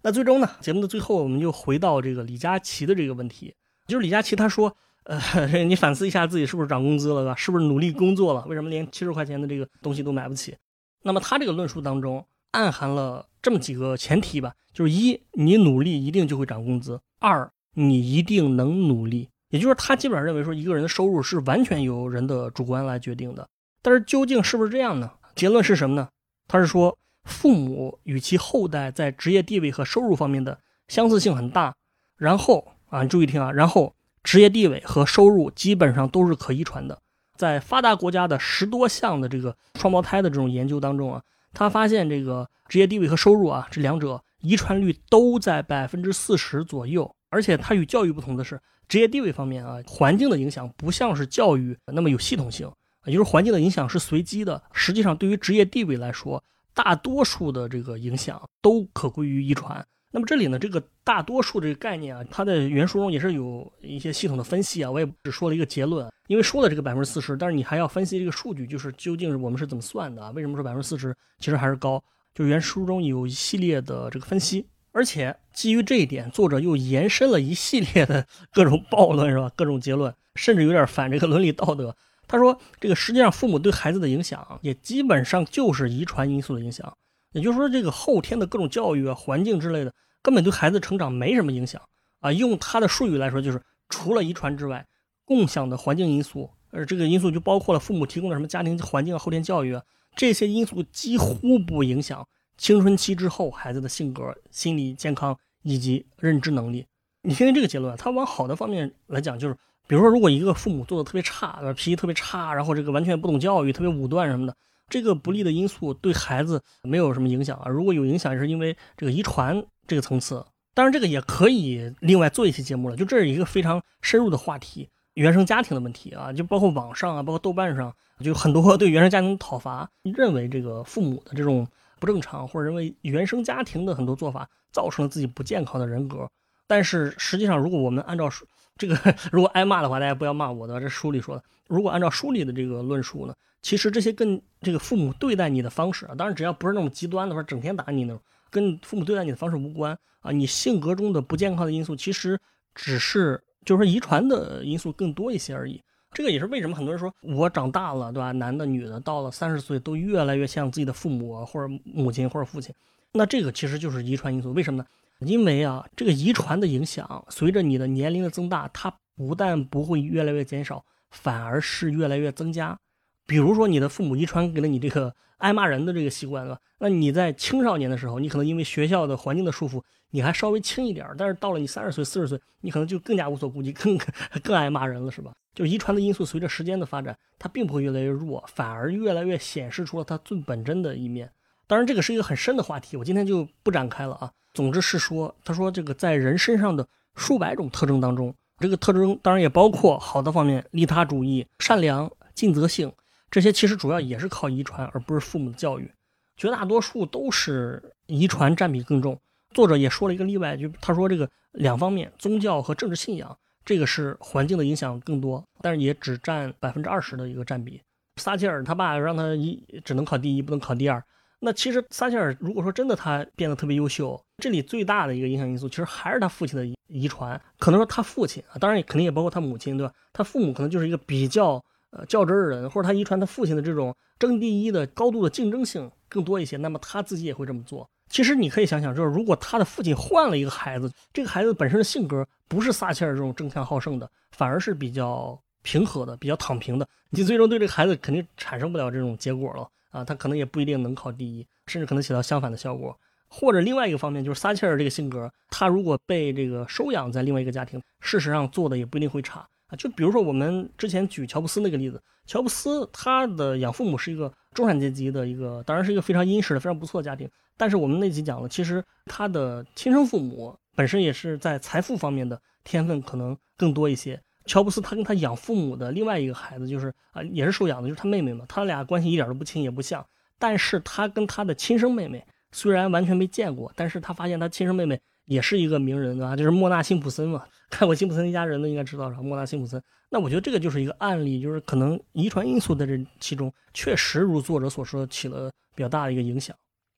[0.00, 3.54] 那最终呢，节目的最后，我们就回到这个李佳琦的这个问题，
[3.86, 8.42] 就是李佳琦他说，呃， 你反思一下自己是不是涨工资了，是不是努力工作了？
[8.46, 10.56] 为什么连七十块钱的这个东西都买不起？
[11.02, 19.28] 那么他这个论述当中暗含了这么几个前提吧，就是一，你努力一定就会涨工资；二，你一定能努力。
[19.50, 23.46] 也就是他基本上认为说，一个人的收入是完全由人的主观来决定的。
[23.82, 25.12] 但是究竟是不是这样呢？
[25.34, 26.08] 结论是什么呢？
[26.48, 31.74] 他是说，父母与其后代在职业地位和收入方面的相似性很大。
[32.16, 36.98] 然后啊，你注意听啊，然后职业地位和收入基本上都是可遗传的。
[37.36, 41.22] 在发达国家的十多项的这个双胞胎的这种研究当中啊，
[41.56, 47.12] 他发现这个职业地位和收入啊，这两者遗传率都在百分之四十左右。
[47.28, 48.60] 而且它与教育不同的是。
[48.88, 52.70] 职业地位方面啊，环境的影响不像是教育那么有系统性，
[53.04, 54.62] 也就是环境的影响是随机的。
[54.72, 59.84] 实际上，对于职业地位来说，大多数的这个影响都可归于遗传。
[60.16, 64.90] 那么这里呢，这个大多数这个概念啊，它的原书中也是有一些系统的分析啊。
[64.90, 70.30] 我也只说了一个结论，因为说了这个百分之四十，但是你还要分析这个数据，就是究竟我们是怎么算的啊？
[70.30, 72.02] 为什么说百分之四十其实还是高？
[72.34, 74.66] 就是原书中有一系列的这个分析。
[74.90, 79.52] 而且基于这一点，作者又延伸了一系列的 各种暴论，是吧？
[79.54, 81.94] 各种结论，甚至有点反这个伦理道德。
[82.26, 86.90] 他说，这个实际上父母对孩子的影响，也基本上就是遗传因素的影响。
[87.32, 89.92] 也就是说，这个后天的各种教育啊、环境之类的，
[90.26, 91.80] 根本对孩子成长没什么影响
[92.18, 92.32] 啊。
[92.32, 94.84] 用他的术语来说，就是除了遗传之外，
[95.24, 99.80] 共享的环境因素，而这个因素就包括了父母提供的什么家庭环境、后天教育啊，
[100.16, 102.26] 这些因素几乎不影响。
[102.58, 106.84] 青春期之后，孩子的性格、心理健康以及认知能力，
[107.22, 107.96] 你听听这个结论。
[107.96, 109.54] 他往好的方面来讲，就是
[109.86, 114.56] 比如说，如果一个父母做的特别差，脾气特别差，然后这个完全不懂教育，特别武断什么的，
[114.88, 117.68] 这个不利的因素对孩子没有什么影响啊。
[117.68, 120.44] 如果有影响，也是因为这个遗传这个层次。
[120.74, 122.96] 当然，这个也可以另外做一期节目了。
[122.96, 131.66] 就这是一个非常深入的话题，原生家庭的问题啊，就包括网上啊，包括豆瓣上，就很多 对原生家庭的讨伐，认为这个父母的这种。
[131.98, 136.28] 不正常，或者认为原生家庭的很多做法造成了自己不健康的人格，
[136.66, 138.28] 但是实际上，如果我们按照
[138.76, 138.96] 这个，
[139.32, 140.80] 如果挨骂的话，大家不要骂我的。
[140.80, 150.30] 这书里说的，如果按照书里的这个论述呢，其实这些跟这个父母对待你的方式啊，当然只要不是那种极端的，或者整天打你那种，跟父母对待你的方式无关啊。
[150.30, 152.38] 你性格中的不健康的因素，其实
[152.74, 155.82] 只是就是说遗传的因素更多一些而已。
[156.12, 158.32] 这个也是为什么很多人说我长大了，对吧？
[158.32, 162.74] 男的、女的，到了三十岁都越来越像自己的父母或者母亲或者父亲。
[163.12, 164.52] 那这个其实就是遗传因素。
[164.52, 164.86] 为什么呢？
[165.20, 172.78] 因为啊，这个遗传的影响，随着你的年龄的增大，它不但不会越来越减少，反而是越来越增加。
[173.26, 176.60] 比如说，你的父母遗传给了你这个挨骂人的这个习惯，对吧？
[176.78, 181.08] 那你在青少年的时候，你可能因为学校的环境的束缚，你还稍微轻一点。
[181.16, 183.98] 但是到了你三十岁、四十岁，你可能就更加无所顾忌， 更
[184.44, 185.32] 更爱骂人了，是吧？
[185.54, 191.32] 就遗传的因素，随着时间的发展，它并不会越来越弱，反而越来越显示出了它最本真的一面。
[191.66, 194.30] 当然，这个是一个很深的话题，我今天就不展开了啊。
[194.56, 202.90] 总之是说，他说这个在人身上的数百种特征当中，这个特征当然也包括好的方面，利他主义、善良、尽责性，
[203.30, 205.92] 这些其实主要也是靠遗传，而不是父母的教育。
[206.38, 209.20] 绝大多数都是遗传占比更重。
[209.52, 213.36] 作者也说了一个例外，就他说这个两方面，宗教和政治信仰。
[213.62, 217.82] 这个是环境的影响更多，但是也只占百分之二十的一个占比。
[218.16, 221.02] 撒切尔他爸让他一只能考第一，不能考第二。
[221.38, 227.40] 那其实撒切尔如果说真的他变得特别优秀，这里最大的一个影响因素，其实还是他父亲的遗传。
[227.58, 229.92] 可能说他父亲啊，当然也肯定也包括他母亲，对吧？
[230.12, 237.88] 他父母可能就是一个比较呃较真儿的人，或者他遗传他父亲的这种争第一的高度的竞争性更多一些，那么他自己也会这么做。
[238.08, 250.04] 其实你可以想想，就是如果他的父亲换了一个孩子，这个孩子本身的性格不是撒切尔这种争强好胜的，反而是比较平和的、比较躺平的，你最终对这个孩子肯定产生不了这种结果了啊！
[250.04, 252.96] 他可能也不一定能考第一，甚至可能起到相反的效果。
[253.28, 259.40] 或者另外一个方面，就是撒切尔这个性格，他如果被这个收养在另外一个家庭，事实上做的也不一定会差。
[259.66, 259.76] 啊。
[259.76, 267.28] 就比如说我们之前举乔布斯那个例子，乔布斯他的养父母是一个中产阶级的一个，当然是一个非常殷实的、非常不错的家庭。
[267.56, 274.20] 但是我们那集讲了，其实他的亲生父母本身也是在财富方面的天分可能更多一些。
[274.46, 278.44] 乔布斯他跟他养父母的另外一个孩子就是啊，也是收养的，就是他妹妹嘛。
[278.48, 280.04] 他俩关系一点都不亲也不像。
[280.38, 287.44] 但是他跟他的亲生妹妹虽然完全没见过，但是他发现他亲生妹妹也是一个名人啊，就是莫纳辛普森嘛。
[287.68, 289.82] 看过辛普森一家人的应该知道莫纳辛普森。
[290.08, 296.56] 那我觉得这个就是一个案例，就是可能遗传因素在这其中确实如作者所说起了比较大的一个影响。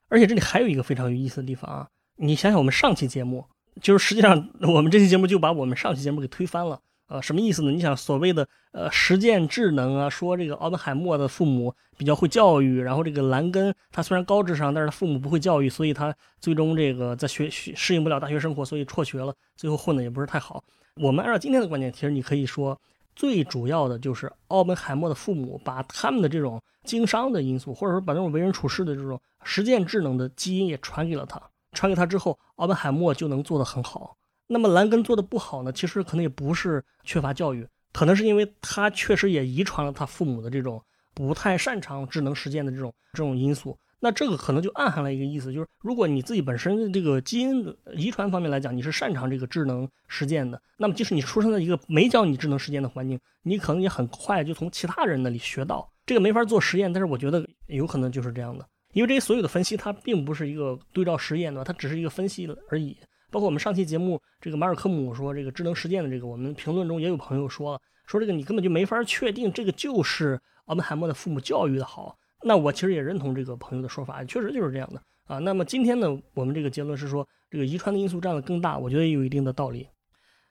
[0.09, 1.89] 而且这里还有一个非常有意思的地方啊！
[2.17, 3.45] 你想想，我们上期节目，
[3.81, 6.81] 就是实际上我们这期节目就把我们上期节目给推翻了。
[7.09, 7.71] 呃，什么意思呢？
[7.71, 20.63] 你想所谓的呃实践智能啊，说这个奥本海默的父母比较会教育，然后这个兰根他虽然高智商，但是他父母不会教育，所以他最终这个在学学适应不了大学生活，所以辍学了，最后混的也不是太好。
[20.97, 22.79] 我们按照今天的观点，其实你可以说，
[23.17, 29.21] 最主要的就是奥本海默的父母把他们的这种经商的因素，或者说把那种为人处事的这种。
[29.45, 31.41] 实践智能的基因也传给了他，
[31.73, 34.15] 传给他之后，奥本海默就能做得很好。
[34.49, 35.71] 那么兰根做的不好呢？
[35.71, 40.83] 其实可能也不是缺乏教育，可能是因为他确实也遗传了他父母的这种
[41.15, 43.79] 不太擅长智能实践的这种这种因素。
[44.01, 58.65] 那这个可能就暗含了一个意思，就是如果你自己本身的这个基因遗传方面来讲，你是擅长这个智能实践的，那么即使你出生在一个没教你智能实践的环境，你可能也很快就从其他人那里学到这个没法做实验，但是我觉得有可能就是这样的。
[58.93, 62.97] 因为这些所有的分析，它并不是一个对照实验的，它只是一个分析而已。
[63.31, 72.17] 包括我们上期节目，这个马尔科姆说这个智能实践的这个，我们评论中也有朋友说了，说这个你根本就没法确定这个就是奥本海默的父母教育的好。
[72.43, 75.39] 那我其实也认同这个朋友的说法，确实就是这样的啊。
[75.39, 79.89] 那么今天呢，我们这个结论是说，这个遗传的因素占了更大，我觉得也有一定的道理。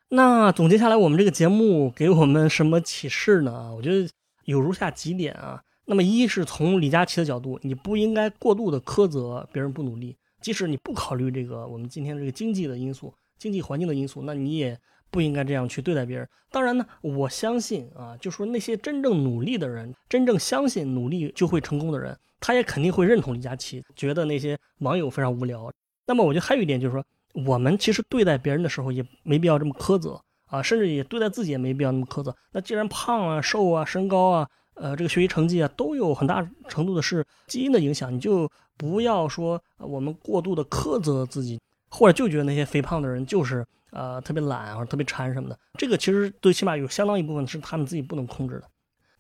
[0.10, 3.74] 那总结下来，我们这个节目给我们什么启示呢？
[3.76, 4.10] 我觉得
[4.46, 5.62] 有如下几点啊。
[5.86, 14.80] 那么，一是从李佳琦的角度，你不应该过度的苛责别人不努力，即使你不考虑这个我们今天这个经济的因素、经济环境的因素，那你也
[15.10, 16.28] 不应该这样去对待别人。
[16.52, 25.72] 当然呢，我相信啊，就说那些真正努力的人，真正相信努力就会成功的人，他也肯定会认同李佳琦，觉得那些网友非常无聊。
[26.06, 27.04] 那么，我觉得还有一点就是说，
[27.46, 32.36] 我们其实对待别人的时候也没必要这么苛责啊，甚至也对待自己也没必要那么苛责。
[32.52, 34.48] 那既然胖啊、瘦啊、身高啊。
[34.80, 41.60] 呃，这个学习成绩啊，都有很大程度的是基因的影响，你就不要说我们过度的苛责自己，
[41.90, 45.58] 或者就觉得那些肥胖的人就是呃特别懒或者特别馋什么的。
[45.78, 48.64] 这个其实最起码有相当一部分是他们自己不能控制的。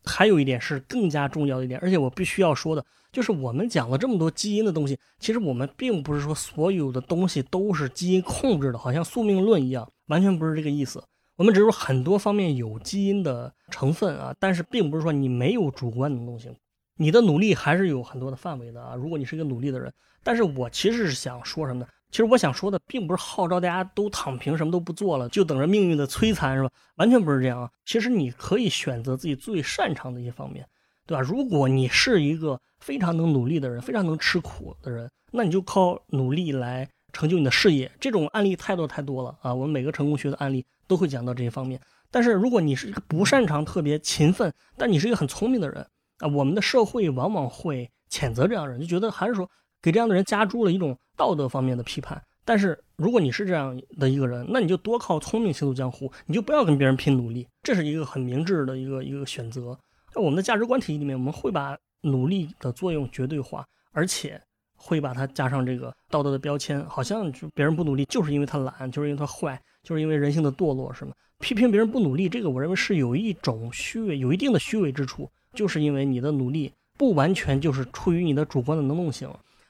[0.05, 11.03] 还有一点是更加重要的一点，而且我必须要说的，就是我们讲了这么多基因的东西，其实我们并不是说所有的东西都是基因控制的，好像宿命论一样，完全不是这个意思。
[11.37, 16.53] 我们只是说很多方面有基因的成分啊，但是并不是说你没有主观能动性，
[16.95, 18.95] 你的努力还是有很多的范围的啊。
[18.95, 21.87] 如果你是一个努力的人，但是我其实是想说什么呢？
[22.09, 26.71] 其实我想说的并不是号召大家都躺平，什么都不做了，就等着命运的摧残，是吧？
[26.95, 27.69] 完全不是这样啊。
[27.85, 30.67] 其实你可以选择自己最擅长的一些方面，
[31.05, 31.21] 对吧？
[31.21, 37.91] 如果你是一个非常能努力的人，非常能吃苦的人，那你就靠努力来成就你的事业。
[37.99, 39.53] 这种案例太多太多了啊！
[39.53, 40.65] 我们每个成功学的案例。
[40.87, 41.79] 都会讲到这些方面，
[42.09, 45.85] 但是如果你是一个不擅长、特别勤奋，但你是一个很聪明的人
[46.19, 49.49] 啊，我们的社会往往会谴责这样的人，就觉得还是说
[49.81, 52.21] 给这样的人加诸了一种道德方面的批判。
[52.45, 59.77] 但是如果你是这样的一个人，那你就多靠聪明行走江湖，你就不要跟别人拼努力，这是一个很明智的一个一个选择。
[60.13, 64.41] 在我们的价值观体系里面，我们会把努力的作用绝对化，而且
[64.77, 69.61] 会把它加上这个道德的标签，好像就别人不努力就是因为他懒，就是因为他坏。
[69.87, 71.13] 就是因为人性的堕落，是吗？
[71.39, 75.29] 批评别人不努力，这个我认为是有一种虚伪，有一定的虚伪之处。
[75.53, 79.29] 就是因为你的努力不完全就是出于你的主观的能动性。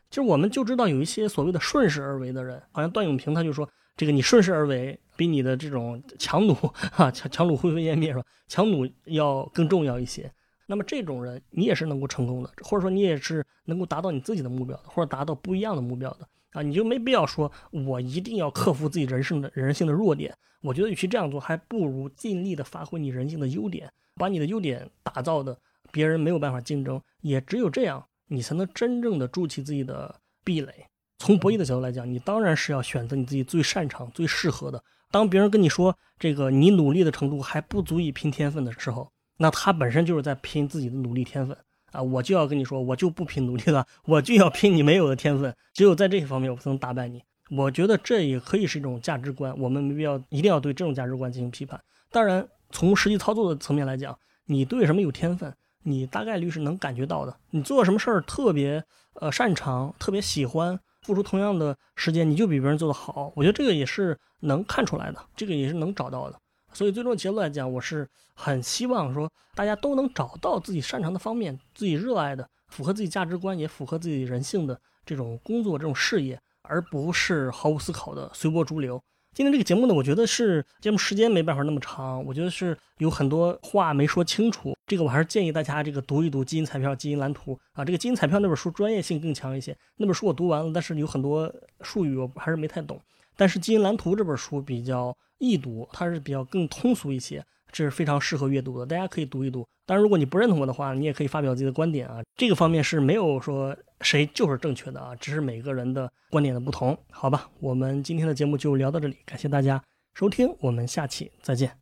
[0.09, 6.55] 其实我们就知道有一些所谓的顺势而为的人，好像段永平他就说，这个你顺势而为比你的这种强弩
[6.91, 8.25] 哈强强弩灰飞烟灭是吧？
[8.47, 10.31] 强弩要更重要一些。
[10.65, 16.27] 那么这种人你也是能够成功的，或者说你也是能够达到你自己的目标的，或者达到不一样的目标的。
[16.51, 20.35] 啊，你就没必要说，我一定要克服自己人生的人性的弱点。
[20.61, 25.57] 我觉得与其这样做，还不如尽力的发挥你人性的优点，把你的优点打造的
[25.91, 26.99] 别人没有办法竞争。
[27.21, 30.73] 也只有这样，你才能真正的筑起自己的壁垒。
[31.19, 34.83] 从博弈的角度来讲，你当然是要选择你自己最擅长、最适合的。
[35.11, 41.55] 当别人跟你说这个你努力的程度还不足以拼天分的时候，那他本身就是在拼自己的努力天分。
[41.91, 45.55] 啊，我就要跟你说，我就不拼努力了，我就要拼你没有的天分。
[45.73, 47.23] 只有在这些方面，我才能打败你。
[47.49, 51.81] 我觉得这也可以是一种价值观，我们没必要一定要对这种价值观进行批判。
[52.11, 57.37] 当然，从实际操作的层面来讲，你对什么有天分，你大概率是能感觉到的。
[57.51, 58.83] 你做什么事儿特别
[59.13, 63.31] 呃擅长，特别喜欢，付出同样的时间，你就比别人做得好。
[63.33, 66.37] 我觉得这个也是能看出来的，这个也是能找到的。
[66.73, 79.01] 所以最终结论来讲，我是很希望说大家都能找到自己擅长的方面，自己热爱的，符合自己价值观，也符合自己人性的这种工作、这种事业，而不是毫无思考的随波逐流。
[79.33, 84.75] 今天这个节目呢，我觉得是节目时间没办法那么长，我觉得是有很多话没说清楚。
[84.87, 89.77] 这个我还是建议大家这个读一读《基因彩票》《基因蓝图》啊，这个《基因彩票》那本书专业性更强一些。
[89.97, 92.99] 那本书我读完了，但是有很多术语我还是没太懂。
[93.37, 97.45] 但是《基因蓝图》这本书比较易读，它是比较更通俗一些。
[97.71, 99.67] 这是非常适合阅读的，大家可以读一读。
[99.85, 102.21] 当然，如果你不认同我的话，你也可以发表自己的观点啊。
[102.35, 107.49] 这个方面是没有说谁就是正确的啊，只是每个人的观点的不同，好吧？
[107.59, 109.83] 我们今天的节目就聊到这里，感谢大家
[110.15, 111.77] 收听，我们下期再见。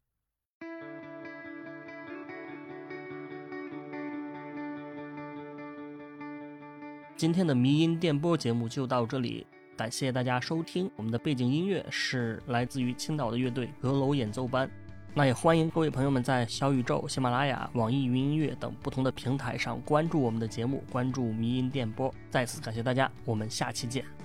[7.16, 9.48] 今天的迷音电波节目就到这里，
[9.78, 10.90] 感谢大家收听。
[10.96, 14.70] 我们的背景音乐是来自于青岛的乐队阁楼演奏班。
[15.14, 22.14] 那也欢迎各位朋友们在小宇宙、喜马拉雅、网易云音乐等不同的平台上关注我们的节目，关注迷音电波。
[22.30, 24.25] 再次感谢大家，我们下期见。